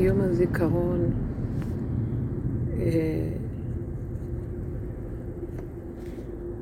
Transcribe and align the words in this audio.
יום 0.00 0.20
הזיכרון 0.20 1.10
אה, 2.78 3.28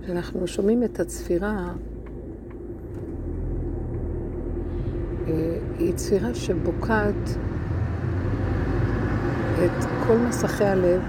כשאנחנו 0.02 0.46
שומעים 0.46 0.82
את 0.82 1.00
הצפירה, 1.00 1.72
אה, 5.28 5.58
היא 5.78 5.94
צפירה 5.94 6.34
שבוקעת 6.34 7.38
את 9.64 9.84
כל 10.06 10.16
מסכי 10.28 10.64
הלב 10.64 11.02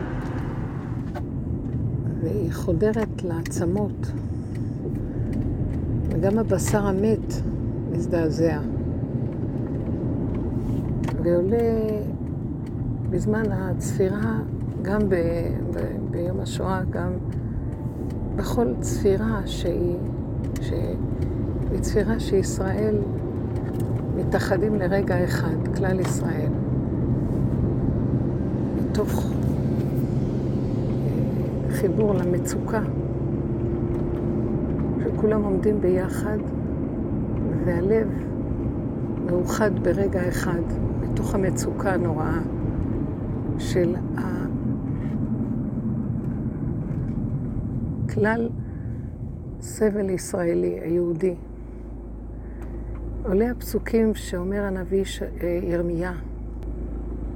והיא 2.21 2.54
חודרת 2.54 3.23
לעצמות 3.23 4.11
וגם 6.09 6.39
הבשר 6.39 6.86
המת 6.86 7.34
מזדעזע 7.91 8.59
ועולה 11.24 11.58
בזמן 13.10 13.52
הצפירה, 13.52 14.40
גם 14.82 15.00
ב, 15.10 15.16
ב, 15.73 15.80
ביום 16.12 16.40
השואה, 16.40 16.82
גם 16.90 17.12
בכל 18.36 18.73
צפירה 18.80 19.41
שהיא, 19.46 19.98
שהיא 20.62 21.80
צפירה 21.82 22.20
שישראל 22.20 22.96
מתאחדים 24.16 24.76
לרגע 24.76 25.24
אחד, 25.24 25.76
כלל 25.77 26.00
ישראל, 26.00 26.52
מתוך 28.82 29.26
אה, 29.26 29.41
חיבור 31.72 32.13
למצוקה, 32.13 32.82
שכולם 35.04 35.44
עומדים 35.44 35.82
ביחד, 35.82 36.38
והלב 37.66 38.08
מאוחד 39.26 39.80
ברגע 39.84 40.27
אחד, 40.27 40.62
מתוך 41.20 41.36
המצוקה 41.36 41.94
הנוראה 41.94 42.40
של 43.58 43.96
כלל 48.13 48.49
סבל 49.62 50.10
ישראלי, 50.10 50.80
היהודי. 50.82 51.35
עולה 53.26 53.52
הפסוקים 53.52 54.16
שאומר 54.16 54.63
הנביא 54.63 55.04
ש... 55.04 55.21
אה, 55.21 55.60
ירמיה, 55.63 56.13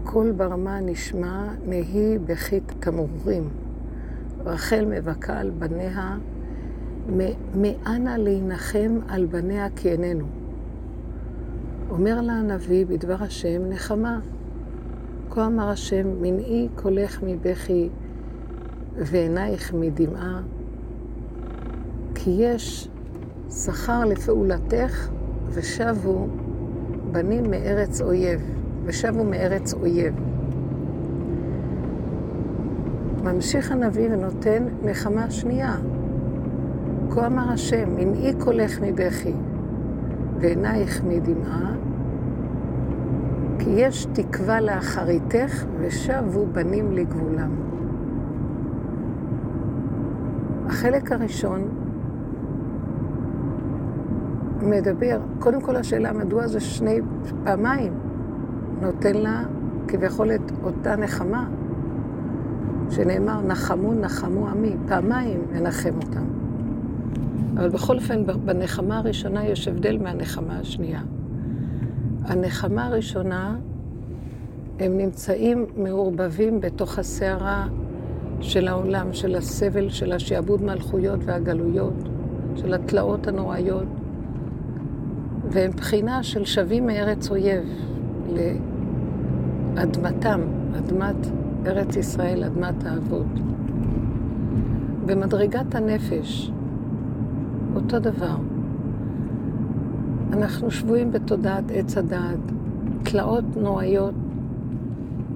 קול 0.04 0.32
ברמה 0.32 0.80
נשמע, 0.80 1.48
נהי 1.66 2.18
בכי 2.26 2.60
תמרורים. 2.80 3.50
רחל 4.46 4.86
מבכה 4.86 5.40
על 5.40 5.52
בניה, 5.52 6.18
מאנה 7.56 8.18
להנחם 8.18 9.00
על 9.08 9.26
בניה 9.26 9.68
כי 9.76 9.92
איננו. 9.92 10.43
אומר 11.94 12.22
לה 12.22 12.34
הנביא 12.34 12.86
בדבר 12.86 13.16
השם, 13.20 13.62
נחמה. 13.70 14.20
כה 15.30 15.46
אמר 15.46 15.70
השם, 15.70 16.08
מנעי 16.22 16.68
קולך 16.76 17.24
מבכי 17.24 17.90
ועינייך 18.96 19.74
מדמעה, 19.74 20.42
כי 22.16 22.30
יש 22.40 22.90
שכר 23.50 24.06
לפעולתך 24.06 25.10
ושבו 25.50 26.28
בנים 27.12 27.52
מארץ 27.52 28.02
אויב, 28.02 28.42
ושבו 28.86 29.24
מארץ 29.24 29.74
אויב. 29.74 30.16
ממשיך 33.24 33.72
הנביא 33.72 34.10
ונותן 34.12 34.64
נחמה 34.84 35.32
שנייה. 35.32 35.76
כה 37.10 37.28
אמר 37.28 37.50
השם, 37.50 37.96
מנעי 37.96 38.34
קולך 38.40 38.80
מבכי 38.82 39.34
ועינייך 40.44 41.04
מדמעה, 41.04 41.72
כי 43.60 43.70
יש 43.70 44.08
תקווה 44.14 44.62
לאחריתך 44.62 45.66
ושבו 45.80 46.46
בנים 46.52 46.92
לגבולם. 46.92 47.52
החלק 50.66 51.12
הראשון 51.12 51.62
מדבר, 54.62 55.20
קודם 55.40 55.62
כל 55.62 55.76
השאלה 55.76 56.14
מדוע 56.14 56.48
זה 56.48 56.60
שני 56.60 57.00
פעמיים 57.44 57.94
נותן 58.82 59.16
לה 59.16 59.44
כביכול 59.88 60.32
את 60.32 60.52
אותה 60.64 60.96
נחמה, 60.96 61.48
שנאמר 62.90 63.42
נחמו 63.42 63.94
נחמו 63.94 64.48
עמי, 64.48 64.76
פעמיים 64.88 65.42
מנחם 65.54 65.94
אותם. 65.96 66.43
אבל 67.58 67.70
בכל 67.70 67.96
אופן, 67.96 68.24
בנחמה 68.46 68.98
הראשונה 68.98 69.46
יש 69.46 69.68
הבדל 69.68 69.98
מהנחמה 69.98 70.60
השנייה. 70.60 71.02
הנחמה 72.26 72.86
הראשונה, 72.86 73.58
הם 74.80 74.98
נמצאים 74.98 75.66
מעורבבים 75.78 76.62
בתוך 76.62 77.00
הסערה 77.00 77.68
של 78.42 78.68
העולם, 78.68 79.14
של 79.14 79.36
הסבל, 79.36 79.90
של 79.90 80.12
השעבוד 80.12 80.64
מלכויות 80.64 81.20
והגלויות, 81.26 82.10
של 82.56 82.74
התלאות 82.74 83.28
הנוראיות. 83.28 83.88
והם 85.50 85.72
בחינה 85.72 86.24
של 86.24 86.46
שבים 86.46 86.86
מארץ 86.88 87.30
אויב 87.30 87.64
לאדמתם, 89.76 90.42
אדמת 90.78 91.28
ארץ 91.66 91.96
ישראל, 91.96 92.44
אדמת 92.44 92.84
האבות. 92.86 93.40
במדרגת 95.06 95.76
הנפש, 95.76 96.52
אותו 97.76 98.00
דבר. 98.00 98.36
אנחנו 100.34 100.72
שבויים 100.72 101.12
בתודעת 101.12 101.64
עץ 101.74 101.98
הדעת, 101.98 102.40
תלאות 103.04 103.44
נוראיות 103.58 104.14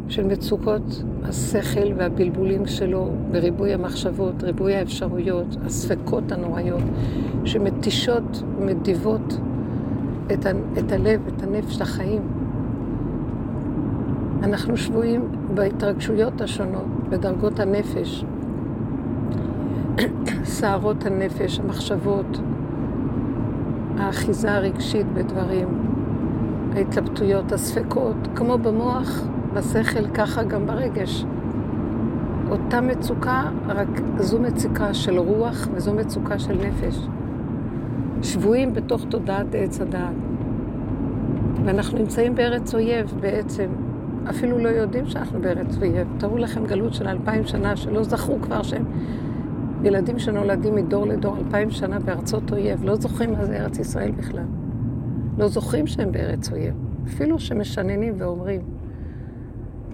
של 0.09 0.28
מצוקות 0.28 1.03
השכל 1.24 1.94
והבלבולים 1.98 2.66
שלו 2.66 3.09
בריבוי 3.31 3.74
המחשבות, 3.74 4.44
ריבוי 4.44 4.75
האפשרויות, 4.75 5.48
הספקות 5.66 6.31
הנוראיות, 6.31 6.81
שמתישות, 7.46 8.44
מדיבות 8.59 9.40
את, 10.34 10.46
ה, 10.46 10.50
את 10.80 10.92
הלב, 10.92 11.22
את 11.28 11.44
הנפש, 11.44 11.81
החיים. 11.81 12.22
אנחנו 14.44 14.78
שבויים 14.78 15.22
בהתרגשויות 15.54 16.42
השונות, 16.42 16.86
בדרגות 17.09 17.59
הנפש, 17.59 18.25
סערות 20.44 21.06
הנפש, 21.06 21.59
המחשבות, 21.59 22.40
האחיזה 23.97 24.53
הרגשית 24.53 25.08
בדברים, 25.13 25.68
ההתלבטויות, 26.75 27.52
הספקות, 27.52 28.16
כמו 28.36 28.57
במוח, 28.57 29.22
בשכל, 29.53 30.07
ככה 30.07 30.44
גם 30.44 30.66
ברגש. 30.66 31.25
אותה 32.50 32.81
מצוקה, 32.81 33.44
רק 33.68 33.88
זו 34.18 34.40
מצוקה 34.40 34.94
של 34.94 35.19
רוח 35.19 35.68
וזו 35.74 35.94
מצוקה 35.94 36.40
של 36.40 36.53
נפש. 36.68 37.07
שבויים 38.22 38.74
בתוך 38.74 39.06
תודעת 39.09 39.46
עץ 39.53 39.81
הדעת. 39.81 40.13
ואנחנו 41.66 41.97
נמצאים 41.97 42.36
בארץ 42.36 42.74
אויב 42.74 43.13
בעצם. 43.22 43.68
אפילו 44.30 44.57
לא 44.57 44.69
יודעים 44.69 45.06
שאנחנו 45.06 45.41
בארץ 45.41 45.78
אויב. 45.78 46.07
תראו 46.18 46.38
לכם 46.38 46.66
גלות 46.66 46.94
של 46.94 47.07
אלפיים 47.07 47.46
שנה 47.46 47.75
שלא 47.75 48.03
זכרו 48.03 48.41
כבר 48.41 48.63
שהם 48.63 48.86
ילדים 49.84 50.20
שנולדים 50.20 50.76
מדור 50.76 51.06
לדור 51.06 51.38
אלפיים 51.38 51.72
שנה 51.72 52.00
בארצות 52.00 52.52
אויב. 52.52 52.84
לא 52.84 52.96
זוכרים 52.96 53.32
מה 53.32 53.46
זה 53.46 53.58
ארץ 53.58 53.80
ישראל 53.80 54.12
בכלל. 54.12 54.46
לא 55.38 55.48
זוכרים 55.48 55.88
שהם 55.88 56.12
בארץ 56.12 56.52
אויב. 56.52 56.74
אפילו 57.08 57.40
שמשננים 57.40 58.14
ואומרים 58.18 58.62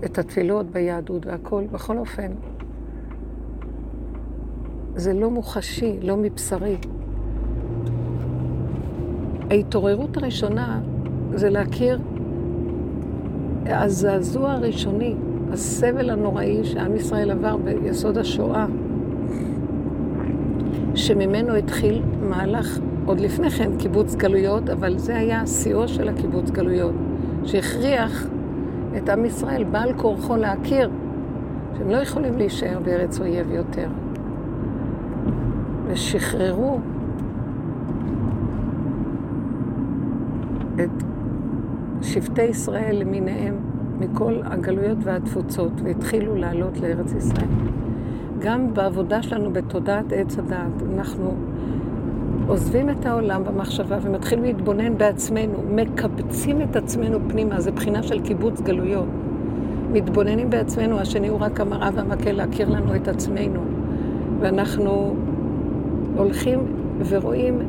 את 0.06 0.18
התפילות 0.18 0.66
ביהדות 0.72 1.26
והכול, 1.26 1.68
בכל 1.72 1.98
אופן. 1.98 2.32
זה 4.96 5.14
לא 5.14 5.30
מוחשי, 5.30 6.00
לא 6.02 6.18
מבשרי. 6.18 6.78
ההתעוררות 9.52 10.18
הראשונה 10.18 10.82
זה 11.34 11.50
להכיר 11.50 12.00
הזעזוע 13.66 14.52
הראשוני, 14.52 15.16
הסבל 15.52 16.10
הנוראי 16.10 16.64
שעם 16.64 16.96
ישראל 16.96 17.32
עבר 17.32 17.58
ביסוד 17.58 18.18
השואה, 18.18 18.66
שממנו 20.96 21.56
התחיל 21.56 22.02
מהלך, 22.22 22.80
עוד 23.06 23.20
לפני 23.20 23.50
כן, 23.50 23.72
קיבוץ 23.78 24.16
גלויות, 24.16 24.70
אבל 24.70 24.98
זה 24.98 25.18
היה 25.18 25.48
שיאו 25.48 25.88
של 25.88 26.10
הקיבוץ 26.10 26.50
גלויות, 26.50 26.94
שהכריח 27.44 28.28
את 28.98 29.10
עם 29.10 29.26
ישראל 29.26 29.64
בעל 29.64 29.94
כורחו 29.94 30.36
להכיר 30.36 30.90
שהם 31.78 31.90
לא 31.90 31.98
יכולים 31.98 32.38
להישאר 32.38 32.80
בארץ 32.84 33.20
אויב 33.20 33.52
יותר. 33.52 33.88
ושחררו 35.88 36.80
את 40.76 41.04
שבטי 42.02 42.44
ישראל 42.44 42.96
למיניהם 42.96 43.56
מכל 44.00 44.42
הגלויות 44.44 44.98
והתפוצות, 45.02 45.72
והתחילו 45.84 46.36
לעלות 46.36 46.80
לארץ 46.80 47.14
ישראל. 47.14 47.48
גם 48.40 48.74
בעבודה 48.74 49.24
שלנו 49.24 49.54
בתודעת 49.54 50.14
עץ 50.14 50.40
הדעת, 50.40 50.84
אנחנו 50.96 51.34
עוזבים 52.48 52.90
את 52.90 53.06
העולם 53.06 53.44
במחשבה 53.44 53.98
ומתחילים 54.02 54.44
להתבונן 54.44 54.98
בעצמנו, 54.98 55.64
מקבצים 55.70 56.62
את 56.62 56.76
עצמנו 56.76 57.20
פנימה, 57.30 57.62
זה 57.62 57.72
בחינה 57.72 58.04
של 58.04 58.22
קיבוץ 58.22 58.62
גלויות. 58.62 59.08
מתבוננים 59.92 60.50
בעצמנו, 60.50 61.00
השני 61.00 61.28
הוא 61.28 61.40
רק 61.40 61.60
המראה 61.60 61.90
והמקל 61.94 62.32
להכיר 62.32 62.70
לנו 62.70 62.96
את 62.96 63.08
עצמנו. 63.08 63.60
ואנחנו 64.40 65.16
הולכים 66.18 66.60
ורואים 67.10 67.60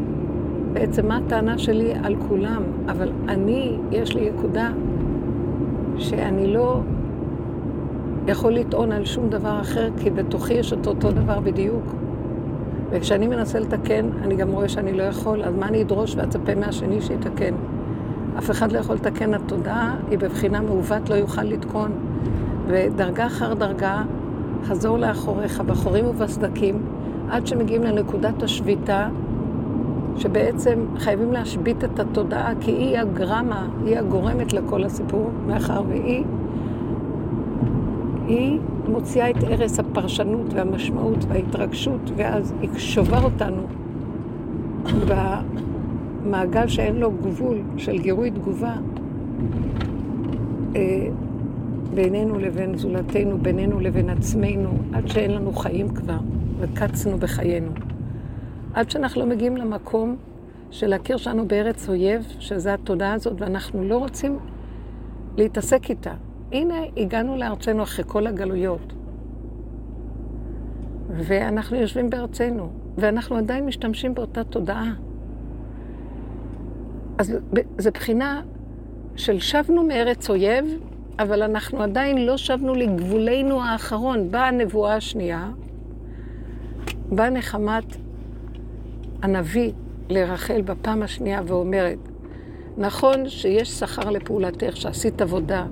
בעצם 0.73 1.09
מה 1.09 1.17
הטענה 1.17 1.59
שלי 1.59 1.93
על 2.05 2.17
כולם, 2.29 2.63
אבל 2.89 3.13
אני, 3.29 3.77
יש 3.91 4.15
לי 4.15 4.31
נקודה 4.31 4.71
שאני 5.99 6.47
לא 6.47 6.81
יכול 8.27 8.53
לטעון 8.53 8.93
על 8.93 9.05
שום 9.05 9.29
דבר 9.29 9.61
אחר, 9.61 9.89
כי 9.99 10.11
בתוכי 10.11 10.55
יש 10.55 10.73
את 10.73 10.87
אותו 10.87 11.11
דבר 11.11 11.41
בדיוק. 11.41 11.95
וכשאני 12.91 13.27
מנסה 13.27 13.61
לתקן, 13.61 14.07
אני 14.23 14.37
גם 14.37 14.49
רואה 14.49 14.69
שאני 14.69 14.93
לא 14.93 15.03
יכול, 15.03 15.43
אז 15.43 15.55
מה 15.55 15.69
אני 15.69 15.83
אדרוש 15.83 16.15
ואצפה 16.17 16.55
מהשני 16.55 17.01
שיתקן? 17.01 17.55
אף 18.39 18.51
אחד 18.51 18.73
לא 18.73 18.79
יכול 18.79 18.97
לתקן. 18.97 19.35
התודעה 19.35 19.97
היא 20.11 20.19
בבחינה 20.19 20.61
מעוות, 20.61 21.11
לא 21.11 21.15
יוכל 21.15 21.43
לתקון. 21.43 21.93
ודרגה 22.67 23.27
אחר 23.27 23.55
דרגה, 23.55 24.03
חזור 24.65 24.99
לאחוריך, 24.99 25.61
בחורים 25.61 26.07
ובסדקים, 26.07 26.83
עד 27.31 27.47
שמגיעים 27.47 27.83
לנקודת 27.83 28.43
השביתה, 28.43 29.09
שבעצם 30.17 30.79
חייבים 30.99 31.33
להשבית 31.33 31.85
את 31.85 32.01
התודעה, 32.01 32.53
כי 32.61 32.71
היא 32.71 32.99
הגרמה, 32.99 33.69
היא 33.85 33.99
הגורמת 33.99 34.53
לכל 34.53 34.85
הסיפור, 34.85 35.31
מאחר 35.47 35.83
והיא 35.89 36.25
היא 38.27 38.59
מוציאה 38.89 39.31
את 39.31 39.45
ערש 39.45 39.79
הפרשנות 39.79 40.55
והמשמעות 40.55 41.25
וההתרגשות, 41.29 42.11
ואז 42.17 42.55
היא 42.61 42.71
שובה 42.77 43.23
אותנו 43.23 43.63
במעגל 46.25 46.69
שאין 46.69 46.97
לו 46.97 47.11
גבול 47.11 47.59
של 47.77 47.99
גירוי 47.99 48.31
תגובה 48.31 48.75
אה, 50.77 51.09
בינינו 51.95 52.39
לבין 52.39 52.77
זולתנו, 52.79 53.39
בינינו 53.39 53.81
לבין 53.81 54.11
עצמנו, 54.11 54.71
עד 54.93 55.09
שאין 55.09 55.31
לנו 55.31 55.53
חיים 55.53 55.89
כבר, 55.89 56.19
וקצנו 56.61 57.19
בחיינו. 57.19 57.71
עד 58.75 58.91
שאנחנו 58.91 59.21
לא 59.21 59.27
מגיעים 59.27 59.57
למקום 59.57 60.17
של 60.71 60.87
להכיר 60.87 61.17
שאנו 61.17 61.49
בארץ 61.49 61.89
אויב, 61.89 62.27
שזה 62.39 62.75
התודעה 62.75 63.13
הזאת, 63.13 63.33
ואנחנו 63.39 63.85
לא 63.85 63.99
רוצים 63.99 64.39
להתעסק 65.37 65.91
איתה. 65.91 66.13
הנה, 66.55 66.75
הגענו 66.97 67.37
לארצנו 67.37 67.83
אחרי 67.83 68.05
כל 68.09 68.27
הגלויות. 68.27 68.93
ואנחנו 71.11 71.77
יושבים 71.77 72.11
בארצנו, 72.11 72.71
ואנחנו 72.99 73.37
עדיין 73.37 73.67
משתמשים 73.67 74.15
באותה 74.15 74.45
תודעה. 74.45 74.93
אז 77.19 77.37
זו 77.79 77.91
בחינה 77.95 78.43
של 79.17 79.39
שבנו 79.39 79.83
מארץ 79.83 80.31
אויב, 80.31 80.65
אבל 81.19 81.43
אנחנו 81.43 81.83
עדיין 81.83 82.27
לא 82.27 82.37
שבנו 82.37 82.75
לגבולנו 82.75 83.63
האחרון. 83.63 84.31
באה 84.31 84.49
הנבואה 84.49 84.97
השנייה, 84.97 85.51
באה 87.11 87.31
נחמת 87.31 87.97
הנביא 89.23 89.73
לרחל 90.09 90.63
בפעם 90.63 91.03
השנייה 91.03 91.43
ואומרת, 91.47 91.99
נכון 92.77 93.29
שיש 93.29 93.71
שכר 93.71 94.11
לפעולתך, 94.11 94.77
שעשית 94.77 95.23
עבודה, 95.23 95.67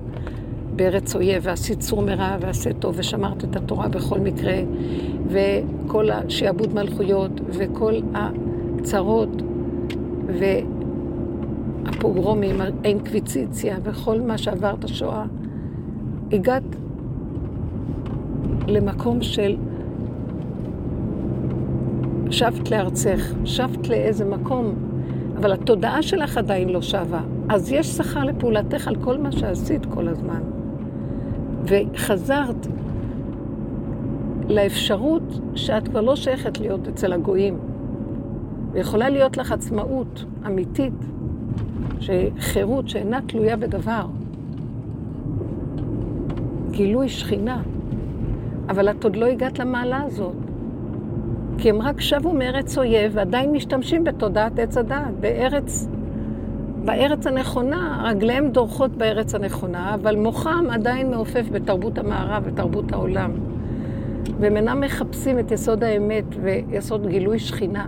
בארץ 0.75 1.15
אויב, 1.15 1.43
ועשית 1.45 1.79
צור 1.79 2.01
מרע 2.01 2.37
ועשה 2.39 2.73
טוב, 2.73 2.95
ושמרת 2.97 3.43
את 3.43 3.55
התורה 3.55 3.87
בכל 3.87 4.19
מקרה, 4.19 4.55
וכל 5.27 6.09
השעבוד 6.11 6.73
מלכויות, 6.73 7.41
וכל 7.45 7.93
הצרות, 8.13 9.41
והפוגרומים, 11.85 12.55
האינקוויציציה, 12.61 13.77
וכל 13.83 14.21
מה 14.21 14.37
שעברת 14.37 14.87
שואה, 14.87 15.25
הגעת 16.31 16.63
למקום 18.67 19.21
של 19.21 19.57
שבת 22.31 22.71
לארצך, 22.71 23.33
שבת 23.45 23.87
לאיזה 23.87 24.25
מקום, 24.25 24.73
אבל 25.37 25.53
התודעה 25.53 26.01
שלך 26.01 26.37
עדיין 26.37 26.69
לא 26.69 26.81
שבה. 26.81 27.21
אז 27.49 27.71
יש 27.71 27.87
שכר 27.87 28.23
לפעולתך 28.23 28.87
על 28.87 28.95
כל 28.95 29.17
מה 29.17 29.31
שעשית 29.31 29.85
כל 29.85 30.07
הזמן. 30.07 30.52
וחזרת 31.65 32.67
לאפשרות 34.49 35.39
שאת 35.55 35.87
כבר 35.87 36.01
לא 36.01 36.15
שייכת 36.15 36.59
להיות 36.59 36.87
אצל 36.87 37.13
הגויים. 37.13 37.57
ויכולה 38.71 39.09
להיות 39.09 39.37
לך 39.37 39.51
עצמאות 39.51 40.25
אמיתית, 40.45 40.93
חירות 42.39 42.89
שאינה 42.89 43.19
תלויה 43.27 43.57
בדבר. 43.57 44.05
גילוי 46.71 47.09
שכינה. 47.09 47.61
אבל 48.69 48.89
את 48.89 49.03
עוד 49.03 49.15
לא 49.15 49.25
הגעת 49.25 49.59
למעלה 49.59 50.01
הזאת. 50.03 50.35
כי 51.57 51.69
הם 51.69 51.81
רק 51.81 52.01
שבו 52.01 52.33
מארץ 52.33 52.77
אויב 52.77 53.11
ועדיין 53.15 53.51
משתמשים 53.51 54.03
בתודעת 54.03 54.59
עץ 54.59 54.77
הדעת, 54.77 55.13
בארץ 55.19 55.87
בארץ 56.85 57.27
הנכונה, 57.27 58.03
רגליהם 58.05 58.49
דורכות 58.49 58.91
בארץ 58.91 59.35
הנכונה, 59.35 59.93
אבל 59.93 60.15
מוחם 60.15 60.65
עדיין 60.71 61.11
מעופף 61.11 61.45
בתרבות 61.51 61.97
המערב, 61.97 62.43
בתרבות 62.43 62.91
העולם. 62.91 63.31
והם 64.39 64.57
אינם 64.57 64.79
מחפשים 64.81 65.39
את 65.39 65.51
יסוד 65.51 65.83
האמת 65.83 66.25
ויסוד 66.41 67.07
גילוי 67.07 67.39
שכינה, 67.39 67.85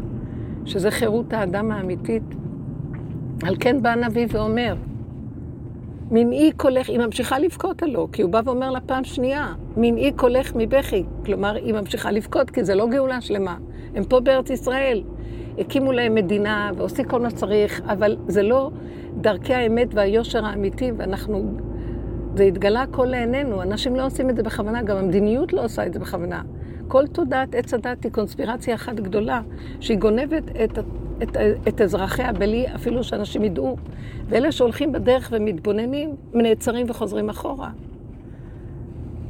שזה 0.65 0.92
חירות 0.92 1.33
האדם 1.33 1.71
האמיתית. 1.71 2.24
על 3.44 3.56
כן 3.59 3.81
בא 3.81 3.89
הנביא 3.89 4.27
ואומר, 4.30 4.75
מנעי 6.12 6.51
קולך, 6.51 6.89
היא 6.89 7.00
ממשיכה 7.00 7.39
לבכות 7.39 7.83
עלו, 7.83 8.07
כי 8.12 8.21
הוא 8.21 8.31
בא 8.31 8.41
ואומר 8.45 8.71
לה 8.71 8.80
פעם 8.81 9.03
שנייה, 9.03 9.53
מנעי 9.77 10.12
קולך 10.12 10.51
מבכי. 10.56 11.03
כלומר, 11.25 11.56
היא 11.56 11.74
ממשיכה 11.74 12.12
לבכות, 12.12 12.50
כי 12.50 12.63
זה 12.63 12.75
לא 12.75 12.88
גאולה 12.88 13.21
שלמה. 13.21 13.57
הם 13.95 14.03
פה 14.03 14.19
בארץ 14.19 14.50
ישראל. 14.50 15.03
הקימו 15.57 15.91
להם 15.91 16.15
מדינה 16.15 16.71
ועושים 16.77 17.05
כל 17.05 17.21
מה 17.21 17.29
שצריך, 17.29 17.81
אבל 17.87 18.17
זה 18.27 18.43
לא 18.43 18.71
דרכי 19.21 19.53
האמת 19.53 19.87
והיושר 19.93 20.45
האמיתי, 20.45 20.91
ואנחנו... 20.97 21.51
זה 22.35 22.43
התגלה 22.43 22.81
הכל 22.81 23.05
לעינינו, 23.05 23.61
אנשים 23.61 23.95
לא 23.95 24.05
עושים 24.05 24.29
את 24.29 24.35
זה 24.35 24.43
בכוונה, 24.43 24.83
גם 24.83 24.97
המדיניות 24.97 25.53
לא 25.53 25.65
עושה 25.65 25.85
את 25.85 25.93
זה 25.93 25.99
בכוונה. 25.99 26.41
כל 26.87 27.07
תודעת 27.07 27.55
עץ 27.55 27.73
הדת 27.73 28.03
היא 28.03 28.11
קונספירציה 28.11 28.75
אחת 28.75 28.95
גדולה, 28.95 29.41
שהיא 29.79 29.97
גונבת 29.97 30.43
את, 30.63 30.79
את, 31.23 31.37
את 31.67 31.81
אזרחיה 31.81 32.33
בלי 32.33 32.65
אפילו 32.75 33.03
שאנשים 33.03 33.43
ידעו. 33.43 33.77
ואלה 34.27 34.51
שהולכים 34.51 34.91
בדרך 34.91 35.29
ומתבוננים, 35.31 36.15
נעצרים 36.33 36.85
וחוזרים 36.89 37.29
אחורה. 37.29 37.69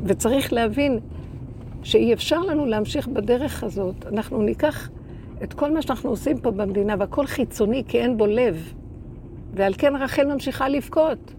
וצריך 0.03 0.53
להבין 0.53 0.99
שאי 1.83 2.13
אפשר 2.13 2.41
לנו 2.41 2.65
להמשיך 2.65 3.07
בדרך 3.07 3.63
הזאת. 3.63 4.05
אנחנו 4.05 4.41
ניקח 4.41 4.89
את 5.43 5.53
כל 5.53 5.71
מה 5.71 5.81
שאנחנו 5.81 6.09
עושים 6.09 6.37
פה 6.37 6.51
במדינה, 6.51 6.95
והכל 6.99 7.25
חיצוני 7.25 7.83
כי 7.87 7.99
אין 7.99 8.17
בו 8.17 8.25
לב. 8.25 8.73
ועל 9.53 9.73
כן 9.77 9.95
רחל 9.95 10.33
ממשיכה 10.33 10.69
לבכות. 10.69 11.33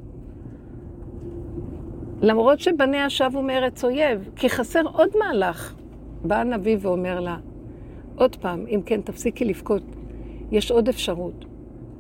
למרות 2.23 2.61
שבניה 2.61 3.11
שבו 3.11 3.43
מארץ 3.43 3.85
אויב, 3.85 4.31
כי 4.37 4.49
חסר 4.49 4.83
עוד 4.93 5.09
מהלך. 5.19 5.75
בא 6.25 6.41
הנביא 6.41 6.77
ואומר 6.81 7.21
לה, 7.21 7.37
עוד 8.17 8.37
פעם, 8.37 8.67
אם 8.69 8.81
כן 8.87 9.01
תפסיקי 9.01 9.45
לבכות, 9.45 9.83
יש 10.51 10.71
עוד 10.71 10.89
אפשרות. 10.89 11.45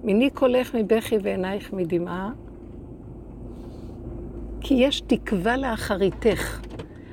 מיני 0.05 0.31
קולך 0.31 0.75
מבכי 0.75 1.17
ועינייך 1.23 1.73
מדמעה, 1.73 2.33
כי 4.61 4.75
יש 4.75 5.01
תקווה 5.01 5.57
לאחריתך. 5.57 6.61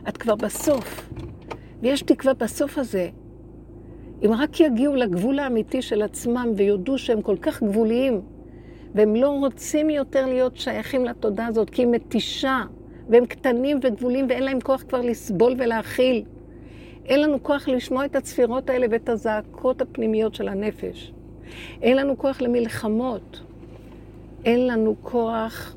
את 0.07 0.17
כבר 0.17 0.35
בסוף, 0.35 1.09
ויש 1.81 2.01
תקווה 2.01 2.33
בסוף 2.33 2.77
הזה. 2.77 3.09
אם 4.25 4.31
רק 4.33 4.59
יגיעו 4.59 4.95
לגבול 4.95 5.39
האמיתי 5.39 5.81
של 5.81 6.01
עצמם 6.01 6.47
ויודו 6.55 6.97
שהם 6.97 7.21
כל 7.21 7.37
כך 7.41 7.63
גבוליים, 7.63 8.21
והם 8.95 9.15
לא 9.15 9.29
רוצים 9.29 9.89
יותר 9.89 10.25
להיות 10.25 10.57
שייכים 10.57 11.05
לתודעה 11.05 11.47
הזאת, 11.47 11.69
כי 11.69 11.81
היא 11.81 11.87
מתישה, 11.87 12.61
והם 13.09 13.25
קטנים 13.25 13.79
וגבולים 13.83 14.25
ואין 14.29 14.43
להם 14.43 14.61
כוח 14.61 14.83
כבר 14.89 15.01
לסבול 15.01 15.55
ולהכיל. 15.57 16.23
אין 17.05 17.21
לנו 17.21 17.43
כוח 17.43 17.67
לשמוע 17.67 18.05
את 18.05 18.15
הצפירות 18.15 18.69
האלה 18.69 18.87
ואת 18.91 19.09
הזעקות 19.09 19.81
הפנימיות 19.81 20.35
של 20.35 20.47
הנפש. 20.47 21.13
אין 21.81 21.97
לנו 21.97 22.17
כוח 22.17 22.41
למלחמות. 22.41 23.41
אין 24.45 24.67
לנו 24.67 24.95
כוח 25.01 25.75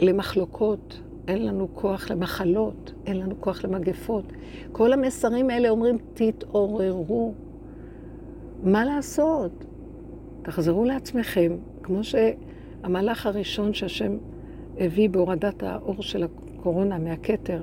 למחלוקות. 0.00 1.00
אין 1.28 1.46
לנו 1.46 1.68
כוח 1.74 2.10
למחלות, 2.10 2.92
אין 3.06 3.18
לנו 3.20 3.34
כוח 3.40 3.64
למגפות. 3.64 4.24
כל 4.72 4.92
המסרים 4.92 5.50
האלה 5.50 5.68
אומרים, 5.68 5.98
תתעוררו. 6.14 7.34
מה 8.62 8.84
לעשות? 8.84 9.64
תחזרו 10.42 10.84
לעצמכם, 10.84 11.56
כמו 11.82 12.00
שהמהלך 12.04 13.26
הראשון 13.26 13.74
שהשם 13.74 14.16
הביא 14.78 15.10
בהורדת 15.10 15.62
האור 15.62 16.02
של 16.02 16.24
הקורונה 16.24 16.98
מהכתר, 16.98 17.62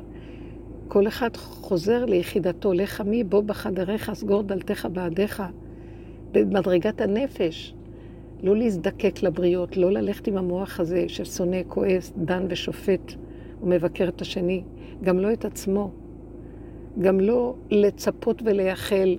כל 0.87 1.07
אחד 1.07 1.37
חוזר 1.37 2.05
ליחידתו, 2.05 2.73
לך 2.73 3.01
מי 3.01 3.23
בוא 3.23 3.41
בחדריך, 3.41 4.13
סגור 4.13 4.41
דלתך 4.41 4.87
בעדיך, 4.93 5.43
במדרגת 6.31 7.01
הנפש. 7.01 7.73
לא 8.43 8.55
להזדקק 8.55 9.23
לבריות, 9.23 9.77
לא 9.77 9.91
ללכת 9.91 10.27
עם 10.27 10.37
המוח 10.37 10.79
הזה 10.79 11.05
ששונא, 11.07 11.57
כועס, 11.67 12.13
דן 12.17 12.45
ושופט. 12.49 13.13
הוא 13.61 13.69
מבקר 13.69 14.07
את 14.07 14.21
השני, 14.21 14.63
גם 15.03 15.19
לא 15.19 15.33
את 15.33 15.45
עצמו. 15.45 15.91
גם 16.99 17.19
לא 17.19 17.55
לצפות 17.69 18.41
ולייחל 18.45 19.17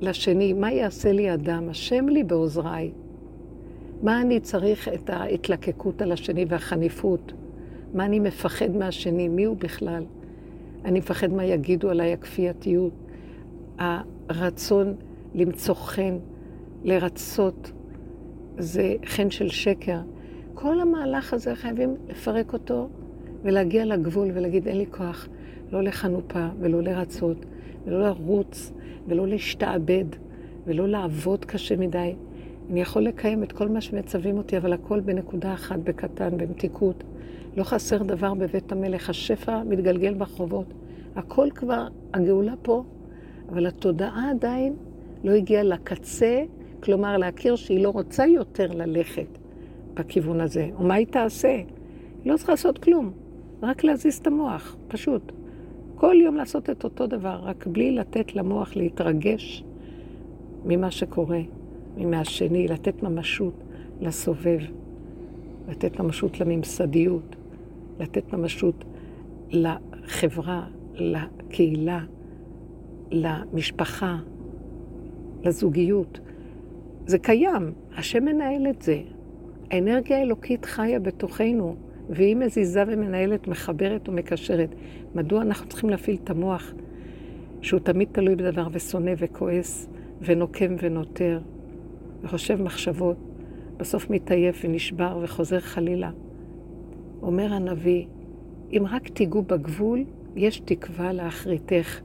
לשני, 0.00 0.52
מה 0.52 0.72
יעשה 0.72 1.12
לי 1.12 1.34
אדם? 1.34 1.68
השם 1.68 2.08
לי 2.08 2.24
בעוזריי. 2.24 2.90
מה 4.02 4.20
אני 4.20 4.40
צריך 4.40 4.88
את 4.88 5.10
ההתלקקות 5.10 6.02
על 6.02 6.12
השני 6.12 6.44
והחניפות? 6.48 7.32
מה 7.94 8.04
אני 8.04 8.20
מפחד 8.20 8.70
מהשני? 8.70 9.28
מי 9.28 9.44
הוא 9.44 9.56
בכלל? 9.56 10.04
אני 10.84 10.98
מפחד 10.98 11.32
מה 11.32 11.44
יגידו 11.44 11.90
עליי 11.90 12.12
הכפייתיות, 12.12 12.92
הרצון 14.28 14.94
למצוא 15.34 15.74
חן, 15.74 16.18
לרצות, 16.84 17.72
זה 18.58 18.94
חן 19.04 19.30
של 19.30 19.48
שקר. 19.48 19.98
כל 20.54 20.80
המהלך 20.80 21.34
הזה 21.34 21.54
חייבים 21.54 21.96
לפרק 22.08 22.52
אותו 22.52 22.88
ולהגיע 23.42 23.84
לגבול 23.84 24.28
ולהגיד 24.34 24.68
אין 24.68 24.78
לי 24.78 24.86
כוח 24.90 25.28
לא 25.72 25.82
לחנופה 25.82 26.48
ולא 26.60 26.82
לרצות 26.82 27.36
ולא 27.84 28.02
לרוץ 28.02 28.72
ולא 29.08 29.26
להשתעבד 29.26 30.04
ולא 30.66 30.88
לעבוד 30.88 31.44
קשה 31.44 31.76
מדי. 31.76 32.14
אני 32.70 32.80
יכול 32.80 33.02
לקיים 33.02 33.42
את 33.42 33.52
כל 33.52 33.68
מה 33.68 33.80
שמצווים 33.80 34.38
אותי, 34.38 34.56
אבל 34.56 34.72
הכל 34.72 35.00
בנקודה 35.00 35.54
אחת, 35.54 35.78
בקטן, 35.78 36.36
במתיקות. 36.36 37.04
לא 37.56 37.64
חסר 37.64 38.02
דבר 38.02 38.34
בבית 38.34 38.72
המלך, 38.72 39.10
השפע 39.10 39.62
מתגלגל 39.62 40.14
ברחובות. 40.14 40.66
הכל 41.16 41.48
כבר, 41.54 41.86
הגאולה 42.14 42.54
פה, 42.62 42.84
אבל 43.48 43.66
התודעה 43.66 44.30
עדיין 44.30 44.74
לא 45.24 45.30
הגיעה 45.32 45.62
לקצה, 45.62 46.42
כלומר 46.80 47.16
להכיר 47.16 47.56
שהיא 47.56 47.84
לא 47.84 47.90
רוצה 47.90 48.26
יותר 48.26 48.72
ללכת 48.72 49.38
בכיוון 49.94 50.40
הזה. 50.40 50.68
ומה 50.78 50.94
היא 50.94 51.06
תעשה? 51.06 51.48
היא 52.24 52.32
לא 52.32 52.36
צריכה 52.36 52.52
לעשות 52.52 52.78
כלום, 52.78 53.12
רק 53.62 53.84
להזיז 53.84 54.16
את 54.16 54.26
המוח, 54.26 54.76
פשוט. 54.88 55.32
כל 55.94 56.14
יום 56.24 56.36
לעשות 56.36 56.70
את 56.70 56.84
אותו 56.84 57.06
דבר, 57.06 57.40
רק 57.42 57.66
בלי 57.66 57.90
לתת 57.90 58.34
למוח 58.34 58.76
להתרגש 58.76 59.64
ממה 60.64 60.90
שקורה, 60.90 61.40
מהשני, 61.96 62.68
לתת 62.68 63.02
ממשות 63.02 63.54
לסובב, 64.00 64.58
לתת 65.68 66.00
ממשות 66.00 66.40
לממסדיות, 66.40 67.36
לתת 68.00 68.32
ממשות 68.32 68.84
לחברה, 69.50 70.66
לקהילה, 70.94 72.00
למשפחה, 73.10 74.18
לזוגיות. 75.44 76.20
זה 77.06 77.18
קיים, 77.18 77.72
השם 77.96 78.24
מנהל 78.24 78.66
את 78.66 78.82
זה. 78.82 79.00
האנרגיה 79.70 80.18
האלוקית 80.18 80.64
חיה 80.64 81.00
בתוכנו, 81.00 81.76
והיא 82.10 82.36
מזיזה 82.36 82.84
ומנהלת, 82.86 83.48
מחברת 83.48 84.08
ומקשרת. 84.08 84.74
מדוע 85.14 85.42
אנחנו 85.42 85.68
צריכים 85.68 85.90
להפעיל 85.90 86.16
את 86.24 86.30
המוח, 86.30 86.72
שהוא 87.62 87.80
תמיד 87.80 88.08
תלוי 88.12 88.36
בדבר 88.36 88.68
ושונא 88.72 89.12
וכועס 89.18 89.88
ונוקם 90.22 90.76
ונותר, 90.82 91.40
וחושב 92.22 92.62
מחשבות, 92.62 93.16
בסוף 93.76 94.10
מתעייף 94.10 94.60
ונשבר 94.64 95.18
וחוזר 95.22 95.60
חלילה. 95.60 96.10
אומר 97.22 97.52
הנביא, 97.52 98.06
אם 98.72 98.82
רק 98.90 99.08
תיגעו 99.08 99.42
בגבול, 99.42 100.04
יש 100.36 100.60
תקווה 100.64 101.12
לאחריתך. 101.12 102.00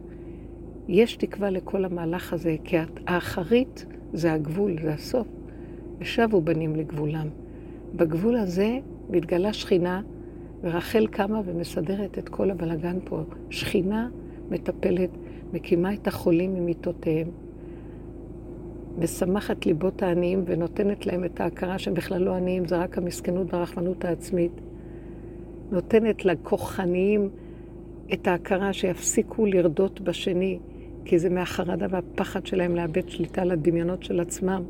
יש 0.87 1.15
תקווה 1.15 1.49
לכל 1.49 1.85
המהלך 1.85 2.33
הזה, 2.33 2.55
כי 2.63 2.77
האחרית 3.07 3.85
זה 4.13 4.33
הגבול, 4.33 4.75
זה 4.81 4.93
הסוף. 4.93 5.27
ושבו 5.99 6.41
בנים 6.41 6.75
לגבולם. 6.75 7.27
בגבול 7.95 8.35
הזה 8.35 8.79
מתגלה 9.09 9.53
שכינה, 9.53 10.01
ורחל 10.63 11.07
קמה 11.07 11.41
ומסדרת 11.45 12.17
את 12.17 12.29
כל 12.29 12.51
הבלגן 12.51 12.97
פה. 13.05 13.21
שכינה 13.49 14.09
מטפלת, 14.49 15.09
מקימה 15.53 15.93
את 15.93 16.07
החולים 16.07 16.53
ממיטותיהם, 16.53 17.27
משמחת 18.97 19.65
ליבות 19.65 20.03
העניים 20.03 20.43
ונותנת 20.45 21.05
להם 21.05 21.23
את 21.23 21.41
ההכרה 21.41 21.79
שהם 21.79 21.93
בכלל 21.93 22.21
לא 22.21 22.35
עניים, 22.35 22.65
זה 22.65 22.77
רק 22.77 22.97
המסכנות 22.97 23.53
והרחמנות 23.53 24.05
העצמית. 24.05 24.51
נותנת 25.71 26.25
לכוחניים 26.25 27.29
את 28.13 28.27
ההכרה 28.27 28.73
שיפסיקו 28.73 29.45
לרדות 29.45 30.01
בשני, 30.01 30.59
כי 31.05 31.19
זה 31.19 31.29
מהחרדה 31.29 31.85
והפחד 31.89 32.45
שלהם 32.45 32.75
לאבד 32.75 33.09
שליטה 33.09 33.41
על 33.41 33.51
הדמיונות 33.51 34.03
של 34.03 34.19
עצמם. 34.19 34.63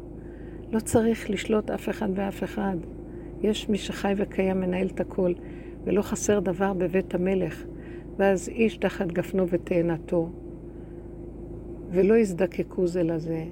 לא 0.71 0.79
צריך 0.79 1.29
לשלוט 1.29 1.71
אף 1.71 1.89
אחד 1.89 2.09
ואף 2.15 2.43
אחד. 2.43 2.77
יש 3.41 3.69
מי 3.69 3.77
שחי 3.77 4.13
וקיים, 4.17 4.59
מנהל 4.59 4.87
את 4.87 4.99
הכל, 4.99 5.33
ולא 5.83 6.01
חסר 6.01 6.39
דבר 6.39 6.73
בבית 6.73 7.15
המלך. 7.15 7.65
ואז 8.17 8.49
איש 8.49 8.77
תחת 8.77 9.07
גפנו 9.07 9.47
ותאנתו, 9.49 10.29
ולא 11.91 12.17
יזדקקו 12.17 12.87
זה 12.87 13.03
לזה, 13.03 13.43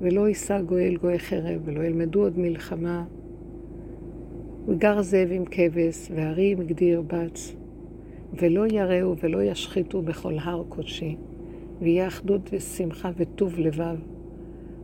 ולא 0.00 0.28
יישא 0.28 0.60
גואל 0.62 0.96
גוי 0.96 1.18
חרב, 1.18 1.60
ולא 1.64 1.82
ילמדו 1.82 2.22
עוד 2.22 2.38
מלחמה. 2.38 3.04
וגר 4.68 5.02
זאב 5.02 5.28
עם 5.30 5.44
כבש, 5.44 6.10
וארי 6.14 6.52
עם 6.52 6.66
גדי 6.66 6.84
ירבץ, 6.84 7.56
ולא 8.34 8.66
יראו 8.66 9.14
ולא 9.22 9.42
ישחיתו 9.42 10.02
בכל 10.02 10.34
הר 10.40 10.62
קודשי, 10.68 11.16
ויהיה 11.80 12.06
אחדות 12.06 12.50
ושמחה 12.52 13.10
וטוב 13.16 13.58
לבב 13.58 13.96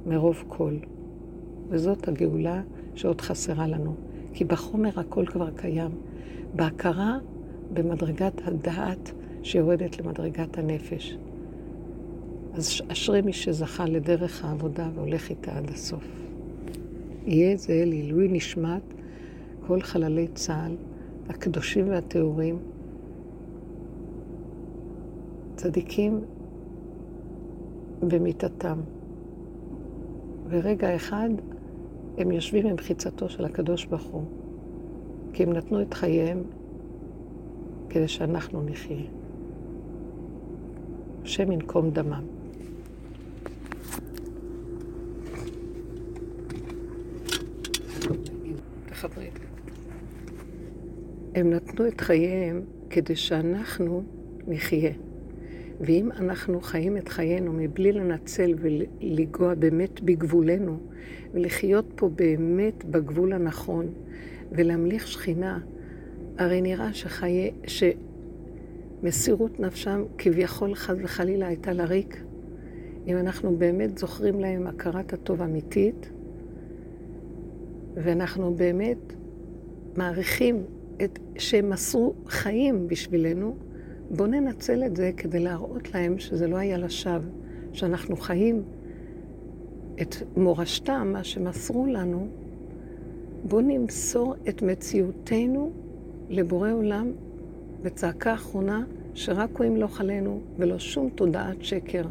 מרוב 0.06 0.44
כל. 0.48 0.74
וזאת 1.68 2.08
הגאולה 2.08 2.62
שעוד 2.94 3.20
חסרה 3.20 3.66
לנו. 3.66 3.94
כי 4.34 4.44
בחומר 4.44 4.90
הכל 4.96 5.26
כבר 5.26 5.50
קיים. 5.50 5.90
בהכרה 6.54 7.18
במדרגת 7.72 8.40
הדעת 8.44 9.12
שיורדת 9.42 9.98
למדרגת 10.00 10.58
הנפש. 10.58 11.16
אז 12.54 12.80
אשרי 12.88 13.22
מי 13.22 13.32
שזכה 13.32 13.84
לדרך 13.84 14.44
העבודה 14.44 14.88
והולך 14.94 15.30
איתה 15.30 15.58
עד 15.58 15.70
הסוף. 15.70 16.04
יהיה 17.26 17.56
זה 17.56 17.84
לעילוי 17.86 18.28
נשמת 18.28 18.82
כל 19.66 19.80
חללי 19.80 20.28
צה"ל, 20.28 20.76
הקדושים 21.28 21.88
והטהורים, 21.88 22.58
צדיקים 25.56 26.20
במיתתם. 28.08 28.80
ורגע 30.48 30.96
אחד 30.96 31.28
הם 32.18 32.30
יושבים 32.30 32.66
עם 32.66 32.76
חיצתו 32.76 33.28
של 33.28 33.44
הקדוש 33.44 33.84
ברוך 33.84 34.02
הוא, 34.02 34.24
כי 35.32 35.42
הם 35.42 35.52
נתנו 35.52 35.82
את 35.82 35.94
חייהם 35.94 36.42
כדי 37.88 38.08
שאנחנו 38.08 38.62
נחיה. 38.62 39.06
השם 41.22 41.52
ינקום 41.52 41.90
דמם. 41.90 42.24
הם 51.34 51.50
נתנו 51.50 51.88
את 51.88 52.00
חייהם 52.00 52.62
כדי 52.90 53.16
שאנחנו 53.16 54.02
נחיה. 54.46 54.92
ואם 55.80 56.12
אנחנו 56.12 56.60
חיים 56.60 56.96
את 56.96 57.08
חיינו 57.08 57.52
מבלי 57.52 57.92
לנצל 57.92 58.54
ולגוע 58.58 59.54
באמת 59.54 60.00
בגבולנו, 60.00 60.78
ולחיות 61.34 61.86
פה 61.94 62.08
באמת 62.08 62.84
בגבול 62.84 63.32
הנכון, 63.32 63.86
ולהמליך 64.52 65.06
שכינה, 65.06 65.58
הרי 66.38 66.60
נראה 66.60 66.94
שחיי, 66.94 67.50
שמסירות 69.02 69.60
נפשם 69.60 70.04
כביכול 70.18 70.74
חס 70.74 70.96
וחלילה 71.02 71.46
הייתה 71.46 71.72
לריק. 71.72 72.24
אם 73.06 73.16
אנחנו 73.16 73.56
באמת 73.56 73.98
זוכרים 73.98 74.40
להם 74.40 74.66
הכרת 74.66 75.12
הטוב 75.12 75.42
אמיתית, 75.42 76.10
ואנחנו 77.94 78.54
באמת 78.54 79.12
מעריכים 79.96 80.64
את 81.04 81.18
שהם 81.38 81.70
מסרו 81.70 82.14
חיים 82.26 82.88
בשבילנו, 82.88 83.56
בואו 84.10 84.28
ננצל 84.28 84.84
את 84.86 84.96
זה 84.96 85.10
כדי 85.16 85.38
להראות 85.40 85.94
להם 85.94 86.18
שזה 86.18 86.46
לא 86.46 86.56
היה 86.56 86.78
לשווא, 86.78 87.30
שאנחנו 87.72 88.16
חיים 88.16 88.62
את 90.02 90.14
מורשתם, 90.36 91.10
מה 91.12 91.24
שמסרו 91.24 91.86
לנו, 91.86 92.28
בואו 93.44 93.60
נמסור 93.60 94.34
את 94.48 94.62
מציאותנו 94.62 95.72
לבורא 96.28 96.72
עולם 96.72 97.12
בצעקה 97.82 98.34
אחרונה 98.34 98.84
שרק 99.14 99.50
הוא 99.56 99.66
ימלוך 99.66 100.00
עלינו 100.00 100.40
ולא 100.58 100.78
שום 100.78 101.08
תודעת 101.14 101.64
שקר. 101.64 102.02